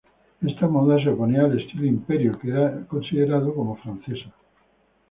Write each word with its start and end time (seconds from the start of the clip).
Esta 0.41 0.67
moda 0.67 0.97
se 0.97 1.09
oponía 1.09 1.41
al 1.43 1.59
estilo 1.59 1.85
imperio, 1.85 2.31
que 2.31 2.49
era 2.49 2.87
considerada 2.87 3.45
como 3.53 3.75
francesa. 3.75 4.33